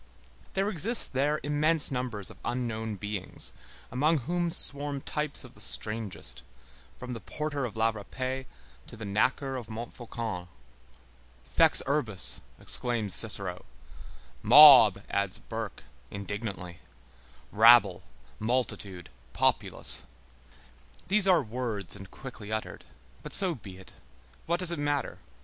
There 0.55 0.67
exist 0.67 1.13
there 1.13 1.39
immense 1.43 1.91
numbers 1.91 2.31
of 2.31 2.39
unknown 2.43 2.95
beings, 2.95 3.53
among 3.91 4.17
whom 4.25 4.49
swarm 4.49 5.01
types 5.01 5.43
of 5.43 5.53
the 5.53 5.61
strangest, 5.61 6.41
from 6.97 7.13
the 7.13 7.19
porter 7.19 7.65
of 7.65 7.75
la 7.75 7.91
Râpée 7.91 8.47
to 8.87 8.97
the 8.97 9.05
knacker 9.05 9.55
of 9.59 9.69
Montfaucon. 9.69 10.47
Fex 11.47 11.83
urbis, 11.85 12.41
exclaims 12.59 13.13
Cicero; 13.13 13.63
mob, 14.41 15.03
adds 15.07 15.37
Burke, 15.37 15.83
indignantly; 16.09 16.79
rabble, 17.51 18.01
multitude, 18.39 19.11
populace. 19.33 20.01
These 21.09 21.27
are 21.27 21.43
words 21.43 21.95
and 21.95 22.09
quickly 22.09 22.51
uttered. 22.51 22.85
But 23.21 23.35
so 23.35 23.53
be 23.53 23.77
it. 23.77 23.93
What 24.47 24.59
does 24.61 24.71
it 24.71 24.79
matter? 24.79 25.19